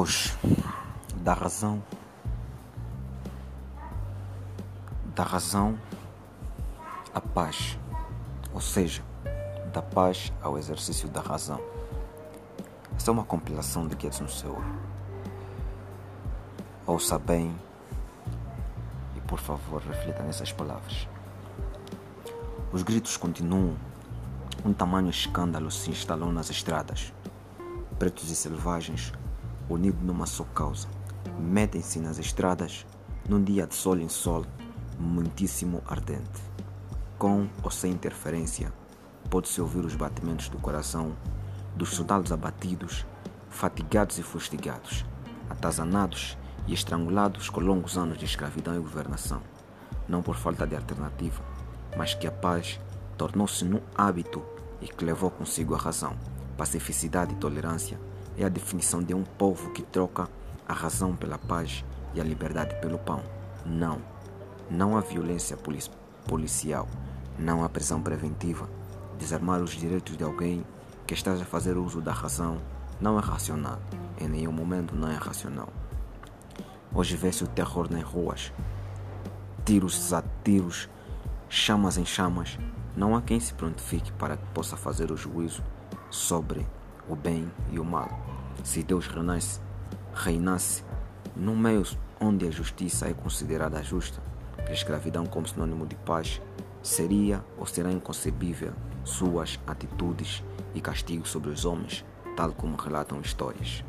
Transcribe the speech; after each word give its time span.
Hoje, 0.00 0.32
da 1.16 1.32
razão, 1.32 1.82
da 5.12 5.24
razão 5.24 5.76
à 7.12 7.20
paz, 7.20 7.76
ou 8.54 8.60
seja, 8.60 9.02
da 9.72 9.82
paz 9.82 10.32
ao 10.40 10.56
exercício 10.56 11.08
da 11.08 11.20
razão. 11.20 11.60
Essa 12.94 13.10
é 13.10 13.12
uma 13.12 13.24
compilação 13.24 13.88
de 13.88 13.96
Guedes 13.96 14.20
no 14.20 14.28
seu. 14.28 14.62
Ouça 16.86 17.18
bem 17.18 17.52
e, 19.16 19.20
por 19.22 19.40
favor, 19.40 19.82
reflita 19.82 20.22
nessas 20.22 20.52
palavras. 20.52 21.08
Os 22.70 22.84
gritos 22.84 23.16
continuam. 23.16 23.76
Um 24.64 24.72
tamanho 24.72 25.10
escândalo 25.10 25.72
se 25.72 25.90
instalou 25.90 26.30
nas 26.30 26.50
estradas. 26.50 27.12
Pretos 27.98 28.30
e 28.30 28.36
selvagens 28.36 29.12
unidos 29.68 30.02
numa 30.02 30.26
só 30.26 30.44
causa. 30.44 30.88
Metem-se 31.38 32.00
nas 32.00 32.18
estradas 32.18 32.86
num 33.28 33.42
dia 33.42 33.66
de 33.66 33.74
sol 33.74 33.98
em 33.98 34.08
sol, 34.08 34.44
muitíssimo 34.98 35.82
ardente. 35.86 36.42
Com 37.18 37.48
ou 37.62 37.70
sem 37.70 37.92
interferência, 37.92 38.72
pode-se 39.28 39.60
ouvir 39.60 39.84
os 39.84 39.94
batimentos 39.94 40.48
do 40.48 40.58
coração 40.58 41.14
dos 41.76 41.90
soldados 41.90 42.32
abatidos, 42.32 43.06
fatigados 43.50 44.18
e 44.18 44.22
fustigados, 44.22 45.04
atazanados 45.50 46.38
e 46.66 46.72
estrangulados 46.72 47.50
com 47.50 47.60
longos 47.60 47.98
anos 47.98 48.18
de 48.18 48.24
escravidão 48.24 48.74
e 48.74 48.80
governação, 48.80 49.42
não 50.08 50.22
por 50.22 50.36
falta 50.36 50.66
de 50.66 50.74
alternativa, 50.74 51.42
mas 51.96 52.14
que 52.14 52.26
a 52.26 52.32
paz 52.32 52.80
tornou-se 53.16 53.64
num 53.64 53.80
hábito 53.94 54.42
e 54.80 54.86
que 54.86 55.04
levou 55.04 55.30
consigo 55.30 55.74
a 55.74 55.78
razão, 55.78 56.16
pacificidade 56.56 57.34
e 57.34 57.36
tolerância 57.36 57.98
é 58.38 58.44
a 58.44 58.48
definição 58.48 59.02
de 59.02 59.12
um 59.12 59.24
povo 59.24 59.70
que 59.72 59.82
troca 59.82 60.28
a 60.66 60.72
razão 60.72 61.16
pela 61.16 61.36
paz 61.36 61.84
e 62.14 62.20
a 62.20 62.24
liberdade 62.24 62.74
pelo 62.80 62.98
pão. 62.98 63.20
Não. 63.66 64.00
Não 64.70 64.96
há 64.96 65.00
violência 65.00 65.58
policial, 66.26 66.86
não 67.38 67.64
há 67.64 67.68
prisão 67.68 68.00
preventiva. 68.00 68.68
Desarmar 69.18 69.60
os 69.60 69.72
direitos 69.72 70.16
de 70.16 70.22
alguém 70.22 70.64
que 71.06 71.14
esteja 71.14 71.42
a 71.42 71.46
fazer 71.46 71.76
uso 71.76 72.00
da 72.00 72.12
razão 72.12 72.60
não 73.00 73.18
é 73.18 73.22
racional. 73.22 73.80
Em 74.20 74.28
nenhum 74.28 74.52
momento 74.52 74.94
não 74.94 75.08
é 75.08 75.16
racional. 75.16 75.68
Hoje 76.94 77.16
vê-se 77.16 77.42
o 77.42 77.48
terror 77.48 77.90
nas 77.90 78.02
ruas. 78.02 78.52
Tiros 79.64 80.12
a 80.12 80.22
tiros, 80.44 80.88
chamas 81.48 81.98
em 81.98 82.04
chamas. 82.04 82.58
Não 82.96 83.16
há 83.16 83.22
quem 83.22 83.40
se 83.40 83.54
prontifique 83.54 84.12
para 84.12 84.36
que 84.36 84.46
possa 84.54 84.76
fazer 84.76 85.10
o 85.10 85.16
juízo 85.16 85.62
sobre 86.10 86.66
o 87.08 87.16
bem 87.16 87.50
e 87.70 87.78
o 87.78 87.84
mal. 87.84 88.27
Se 88.64 88.82
Deus 88.82 89.06
reinasse, 89.06 89.60
reinasse 90.12 90.84
num 91.34 91.56
meio 91.56 91.84
onde 92.20 92.46
a 92.46 92.50
justiça 92.50 93.06
é 93.08 93.14
considerada 93.14 93.82
justa, 93.82 94.20
a 94.58 94.72
escravidão 94.72 95.24
como 95.24 95.46
sinônimo 95.46 95.86
de 95.86 95.94
paz, 95.94 96.42
seria 96.82 97.42
ou 97.56 97.66
será 97.66 97.90
inconcebível 97.90 98.72
suas 99.04 99.58
atitudes 99.66 100.42
e 100.74 100.80
castigos 100.80 101.30
sobre 101.30 101.50
os 101.50 101.64
homens, 101.64 102.04
tal 102.36 102.52
como 102.52 102.76
relatam 102.76 103.20
histórias. 103.20 103.84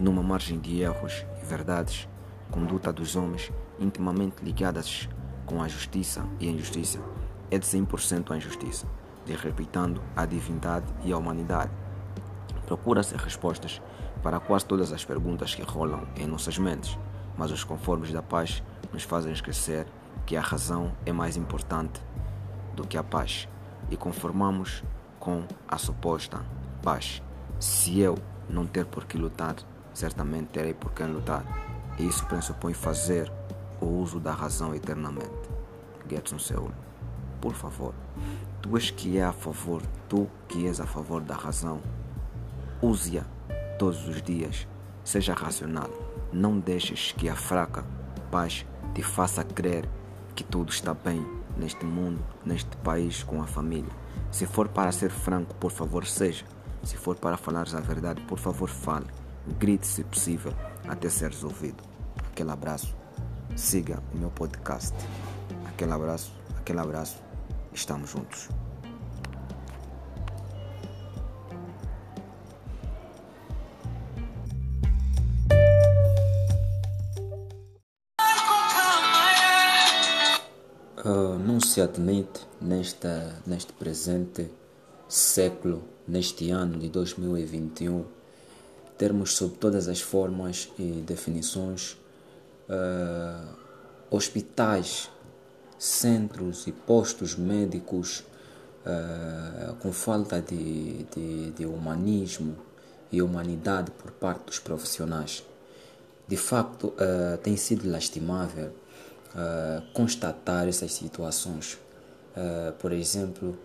Numa 0.00 0.22
margem 0.22 0.58
de 0.58 0.80
erros 0.80 1.24
e 1.42 1.46
verdades, 1.46 2.08
conduta 2.50 2.92
dos 2.92 3.16
homens 3.16 3.52
intimamente 3.78 4.42
ligadas 4.42 5.08
com 5.44 5.62
a 5.62 5.68
justiça 5.68 6.24
e 6.40 6.48
a 6.48 6.50
injustiça 6.50 6.98
é 7.50 7.58
de 7.58 7.66
100% 7.66 8.32
a 8.32 8.36
injustiça, 8.36 8.86
desrespeitando 9.24 10.02
a 10.16 10.26
divindade 10.26 10.86
e 11.04 11.12
a 11.12 11.18
humanidade 11.18 11.70
Procura-se 12.66 13.16
respostas 13.16 13.80
para 14.26 14.40
quase 14.40 14.66
todas 14.66 14.92
as 14.92 15.04
perguntas 15.04 15.54
que 15.54 15.62
rolam 15.62 16.02
em 16.16 16.26
nossas 16.26 16.58
mentes, 16.58 16.98
mas 17.38 17.52
os 17.52 17.62
conformes 17.62 18.12
da 18.12 18.20
paz 18.20 18.60
nos 18.92 19.04
fazem 19.04 19.32
esquecer 19.32 19.86
que 20.26 20.36
a 20.36 20.40
razão 20.40 20.90
é 21.06 21.12
mais 21.12 21.36
importante 21.36 22.02
do 22.74 22.84
que 22.84 22.98
a 22.98 23.04
paz 23.04 23.46
e 23.88 23.96
conformamos 23.96 24.82
com 25.20 25.44
a 25.68 25.78
suposta 25.78 26.44
paz. 26.82 27.22
Se 27.60 28.00
eu 28.00 28.18
não 28.50 28.66
ter 28.66 28.84
por 28.86 29.04
que 29.04 29.16
lutar, 29.16 29.54
certamente 29.94 30.48
terei 30.48 30.74
por 30.74 30.90
quem 30.90 31.06
lutar. 31.06 31.44
E 31.96 32.04
isso 32.04 32.26
pressupõe 32.26 32.74
fazer 32.74 33.32
o 33.80 33.86
uso 33.86 34.18
da 34.18 34.32
razão 34.32 34.74
eternamente. 34.74 35.30
Getson 36.10 36.40
Seul, 36.40 36.72
por 37.40 37.54
favor, 37.54 37.94
tu 38.60 38.74
és 38.76 38.90
que 38.90 39.18
é 39.18 39.24
a 39.24 39.32
favor, 39.32 39.82
tu 40.08 40.28
que 40.48 40.66
és 40.66 40.80
a 40.80 40.84
favor 40.84 41.22
da 41.22 41.36
razão, 41.36 41.80
Use-a 42.82 43.24
todos 43.78 44.08
os 44.08 44.22
dias. 44.22 44.66
Seja 45.04 45.34
racional. 45.34 45.90
Não 46.32 46.58
deixes 46.58 47.12
que 47.12 47.28
a 47.28 47.36
fraca 47.36 47.84
paz 48.30 48.66
te 48.94 49.02
faça 49.02 49.44
crer 49.44 49.88
que 50.34 50.44
tudo 50.44 50.70
está 50.70 50.92
bem 50.92 51.24
neste 51.56 51.84
mundo, 51.84 52.22
neste 52.44 52.76
país, 52.78 53.22
com 53.22 53.40
a 53.40 53.46
família. 53.46 53.90
Se 54.30 54.46
for 54.46 54.68
para 54.68 54.92
ser 54.92 55.10
franco, 55.10 55.54
por 55.54 55.70
favor, 55.70 56.04
seja. 56.04 56.44
Se 56.82 56.96
for 56.96 57.16
para 57.16 57.36
falar 57.36 57.66
a 57.74 57.80
verdade, 57.80 58.20
por 58.22 58.38
favor, 58.38 58.68
fale. 58.68 59.06
Grite 59.58 59.86
se 59.86 60.04
possível 60.04 60.52
até 60.86 61.08
ser 61.08 61.30
resolvido. 61.30 61.82
Aquele 62.30 62.50
abraço. 62.50 62.94
Siga 63.56 64.02
o 64.14 64.18
meu 64.18 64.30
podcast. 64.30 64.94
Aquele 65.66 65.92
abraço, 65.92 66.32
aquele 66.58 66.80
abraço. 66.80 67.22
Estamos 67.72 68.10
juntos. 68.10 68.48
Não 81.38 81.60
se 81.60 81.80
admite 81.80 82.40
nesta, 82.60 83.40
neste 83.46 83.72
presente 83.72 84.50
século, 85.08 85.84
neste 86.06 86.50
ano 86.50 86.80
de 86.80 86.88
2021, 86.88 88.04
termos 88.98 89.36
sob 89.36 89.54
todas 89.54 89.86
as 89.86 90.00
formas 90.00 90.68
e 90.76 91.04
definições 91.06 91.92
uh, 92.68 93.56
hospitais, 94.10 95.08
centros 95.78 96.66
e 96.66 96.72
postos 96.72 97.36
médicos 97.36 98.24
uh, 98.84 99.76
com 99.76 99.92
falta 99.92 100.42
de, 100.42 101.04
de, 101.04 101.50
de 101.52 101.66
humanismo 101.66 102.56
e 103.12 103.22
humanidade 103.22 103.92
por 103.92 104.10
parte 104.10 104.46
dos 104.46 104.58
profissionais. 104.58 105.44
De 106.26 106.36
facto, 106.36 106.92
tem 107.44 107.56
sido 107.56 107.88
lastimável 107.88 108.72
uh, 109.36 109.82
constatar 109.92 110.66
essas 110.66 110.92
situações. 110.92 111.74
Uh, 112.36 112.72
por 112.78 112.92
exemplo, 112.92 113.56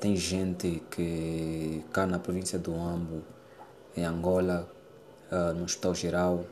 tem 0.00 0.16
gente 0.16 0.82
que 0.90 1.84
cá 1.92 2.06
na 2.06 2.18
província 2.18 2.58
do 2.58 2.74
Ambo, 2.74 3.22
em 3.96 4.04
Angola, 4.04 4.68
uh, 5.30 5.54
no 5.54 5.64
Hospital 5.64 5.94
Geral 5.94 6.44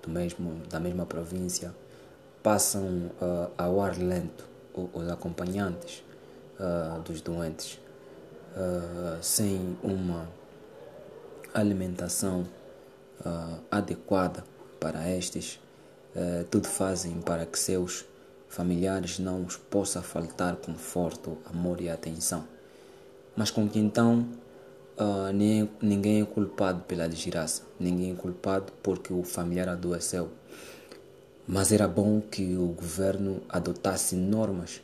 do 0.00 0.08
mesmo, 0.08 0.62
da 0.70 0.78
mesma 0.78 1.04
província, 1.04 1.74
passam 2.40 3.10
ao 3.58 3.80
ar 3.80 3.98
lento 3.98 4.44
os 4.94 5.08
acompanhantes 5.10 6.04
dos 7.04 7.20
doentes, 7.20 7.80
sem 9.20 9.76
uma 9.82 10.28
alimentação 11.52 12.46
adequada 13.72 14.44
para 14.78 15.10
estes 15.10 15.58
eh, 16.20 16.44
tudo 16.50 16.66
fazem 16.66 17.20
para 17.20 17.46
que 17.46 17.56
seus 17.56 18.04
familiares 18.48 19.20
não 19.20 19.44
os 19.44 19.56
possa 19.56 20.02
faltar 20.02 20.56
conforto, 20.56 21.38
amor 21.44 21.80
e 21.80 21.88
atenção. 21.88 22.44
Mas 23.36 23.52
com 23.52 23.68
que 23.68 23.78
então 23.78 24.26
uh, 24.98 25.32
nem, 25.32 25.70
ninguém 25.80 26.20
é 26.20 26.24
culpado 26.24 26.80
pela 26.88 27.08
desgraça, 27.08 27.62
ninguém 27.78 28.10
é 28.10 28.14
culpado 28.16 28.72
porque 28.82 29.12
o 29.12 29.22
familiar 29.22 29.68
adoeceu. 29.68 30.28
Mas 31.46 31.70
era 31.70 31.86
bom 31.86 32.20
que 32.20 32.56
o 32.56 32.66
governo 32.66 33.40
adotasse 33.48 34.16
normas 34.16 34.82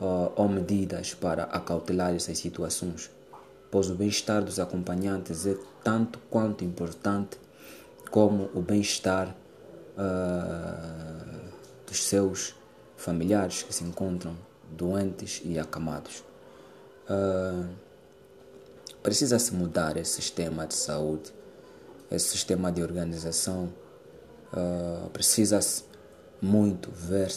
uh, 0.00 0.32
ou 0.34 0.48
medidas 0.48 1.14
para 1.14 1.44
acautelar 1.44 2.12
essas 2.12 2.38
situações, 2.38 3.08
pois 3.70 3.88
o 3.88 3.94
bem-estar 3.94 4.42
dos 4.42 4.58
acompanhantes 4.58 5.46
é 5.46 5.56
tanto 5.84 6.18
quanto 6.28 6.64
importante 6.64 7.38
como 8.10 8.50
o 8.52 8.60
bem-estar 8.60 9.32
uh, 9.96 11.50
dos 11.86 12.04
seus 12.04 12.54
familiares 12.96 13.62
que 13.62 13.74
se 13.74 13.84
encontram 13.84 14.36
doentes 14.70 15.40
e 15.44 15.58
acamados. 15.58 16.24
Uh, 17.08 17.68
Precisa-se 19.06 19.54
mudar 19.54 19.96
esse 19.96 20.20
sistema 20.20 20.66
de 20.66 20.74
saúde, 20.74 21.32
esse 22.10 22.28
sistema 22.28 22.72
de 22.72 22.82
organização. 22.82 23.72
Uh, 24.52 25.08
Precisa-se 25.10 25.84
muito 26.42 26.90
ver 26.90 27.30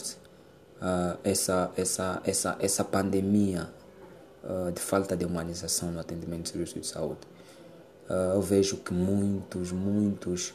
uh, 0.82 1.16
essa, 1.22 1.70
essa, 1.76 2.20
essa, 2.24 2.56
essa 2.58 2.82
pandemia 2.82 3.70
uh, 4.42 4.72
de 4.72 4.80
falta 4.80 5.16
de 5.16 5.24
humanização 5.24 5.92
no 5.92 6.00
atendimento 6.00 6.42
de 6.42 6.48
serviços 6.48 6.80
de 6.80 6.86
saúde. 6.88 7.20
eu 8.34 8.42
vejo 8.42 8.78
que 8.78 8.92
muitos, 8.92 9.70
muitos 9.70 10.52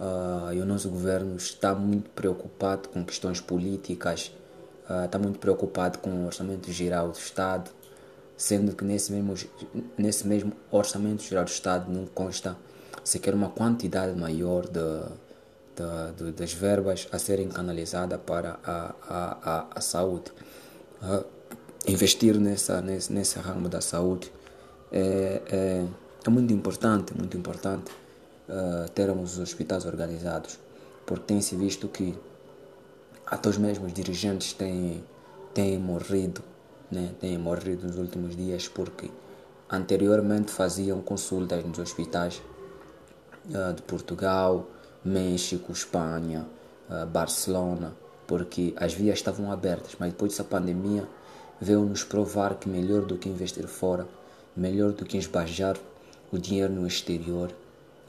Uh, 0.00 0.54
e 0.54 0.60
o 0.62 0.64
nosso 0.64 0.88
governo 0.88 1.36
está 1.36 1.74
muito 1.74 2.08
preocupado 2.10 2.88
com 2.88 3.04
questões 3.04 3.38
políticas, 3.38 4.32
uh, 4.88 5.04
está 5.04 5.18
muito 5.18 5.38
preocupado 5.38 5.98
com 5.98 6.08
o 6.08 6.24
orçamento 6.24 6.72
geral 6.72 7.10
do 7.10 7.18
Estado, 7.18 7.70
sendo 8.34 8.74
que 8.74 8.82
nesse 8.82 9.12
mesmo, 9.12 9.34
nesse 9.98 10.26
mesmo 10.26 10.54
orçamento 10.70 11.22
geral 11.22 11.44
do 11.44 11.50
Estado 11.50 11.92
não 11.92 12.06
consta 12.06 12.56
sequer 13.04 13.34
uma 13.34 13.50
quantidade 13.50 14.18
maior 14.18 14.66
de, 14.66 14.80
de, 15.76 16.24
de 16.24 16.32
das 16.32 16.54
verbas 16.54 17.06
a 17.12 17.18
serem 17.18 17.50
canalizadas 17.50 18.18
para 18.24 18.58
a, 18.64 18.94
a, 19.06 19.38
a, 19.42 19.66
a 19.74 19.80
saúde. 19.82 20.32
Uh, 21.02 21.26
investir 21.86 22.40
nessa, 22.40 22.80
nesse, 22.80 23.12
nesse 23.12 23.38
ramo 23.38 23.68
da 23.68 23.82
saúde 23.82 24.32
é, 24.90 25.42
é, 25.46 25.86
é 26.26 26.30
muito 26.30 26.54
importante, 26.54 27.12
muito 27.14 27.36
importante 27.36 27.92
uh, 28.50 28.88
termos 28.90 29.34
os 29.34 29.38
hospitais 29.38 29.86
organizados, 29.86 30.58
porque 31.06 31.24
tem-se 31.24 31.56
visto 31.56 31.88
que 31.88 32.18
até 33.26 33.48
os 33.48 33.56
mesmos 33.56 33.92
dirigentes 33.92 34.52
têm, 34.52 35.04
têm 35.54 35.78
morrido, 35.78 36.42
né? 36.90 37.14
têm 37.20 37.38
morrido 37.38 37.86
nos 37.86 37.96
últimos 37.96 38.36
dias 38.36 38.66
porque 38.66 39.10
anteriormente 39.70 40.50
faziam 40.50 41.00
consultas 41.00 41.64
nos 41.64 41.78
hospitais 41.78 42.42
uh, 43.46 43.72
de 43.72 43.82
Portugal, 43.82 44.66
México, 45.04 45.70
Espanha, 45.72 46.46
uh, 46.90 47.06
Barcelona, 47.06 47.94
porque 48.26 48.74
as 48.76 48.92
vias 48.92 49.18
estavam 49.18 49.50
abertas, 49.50 49.96
mas 49.98 50.10
depois 50.10 50.32
dessa 50.32 50.44
pandemia 50.44 51.06
veio 51.60 51.80
nos 51.84 52.02
provar 52.02 52.56
que 52.56 52.68
melhor 52.68 53.02
do 53.02 53.16
que 53.16 53.28
investir 53.28 53.66
fora, 53.66 54.06
melhor 54.56 54.92
do 54.92 55.04
que 55.04 55.16
esbajar 55.16 55.76
o 56.32 56.38
dinheiro 56.38 56.72
no 56.72 56.86
exterior, 56.86 57.52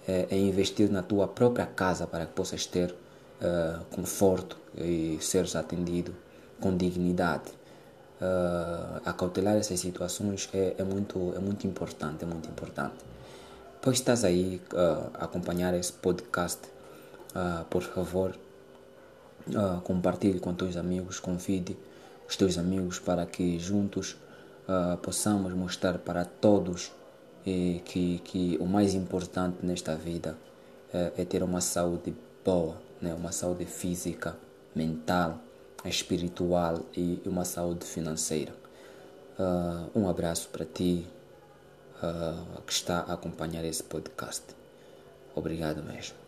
é, 0.07 0.27
é 0.29 0.37
investir 0.37 0.91
na 0.91 1.01
tua 1.01 1.27
própria 1.27 1.65
casa 1.65 2.07
para 2.07 2.25
que 2.25 2.33
possas 2.33 2.65
ter 2.65 2.91
uh, 2.91 3.83
conforto 3.91 4.57
e 4.75 5.17
seres 5.21 5.55
atendido 5.55 6.13
com 6.59 6.75
dignidade. 6.75 7.51
Uh, 8.21 9.01
acautelar 9.03 9.55
essas 9.55 9.79
situações 9.79 10.47
é, 10.53 10.75
é, 10.77 10.83
muito, 10.83 11.33
é 11.35 11.39
muito 11.39 11.65
importante, 11.65 12.23
é 12.23 12.27
muito 12.27 12.47
importante. 12.47 12.93
Pois 13.81 13.97
estás 13.97 14.23
aí 14.23 14.61
uh, 14.73 15.09
a 15.15 15.25
acompanhar 15.25 15.73
esse 15.73 15.91
podcast, 15.91 16.59
uh, 17.35 17.65
por 17.65 17.81
favor, 17.81 18.37
uh, 19.47 19.81
compartilhe 19.81 20.39
com 20.39 20.53
teus 20.53 20.77
amigos, 20.77 21.19
convide 21.19 21.75
os 22.29 22.35
teus 22.35 22.59
amigos 22.59 22.99
para 22.99 23.25
que 23.25 23.59
juntos 23.59 24.15
possamos 25.01 25.51
mostrar 25.51 25.97
para 25.97 26.23
todos 26.23 26.93
e 27.45 27.81
que, 27.85 28.19
que 28.19 28.57
o 28.59 28.65
mais 28.65 28.93
importante 28.93 29.65
nesta 29.65 29.95
vida 29.95 30.37
é, 30.93 31.11
é 31.17 31.25
ter 31.25 31.43
uma 31.43 31.61
saúde 31.61 32.13
boa, 32.43 32.77
né? 33.01 33.13
uma 33.13 33.31
saúde 33.31 33.65
física, 33.65 34.37
mental, 34.75 35.39
espiritual 35.85 36.81
e 36.95 37.21
uma 37.25 37.45
saúde 37.45 37.85
financeira. 37.85 38.53
Uh, 39.39 39.99
um 39.99 40.09
abraço 40.09 40.49
para 40.49 40.65
ti 40.65 41.07
uh, 42.03 42.61
que 42.61 42.73
está 42.73 42.99
a 42.99 43.13
acompanhar 43.13 43.65
esse 43.65 43.83
podcast. 43.83 44.43
Obrigado 45.35 45.81
mesmo. 45.81 46.20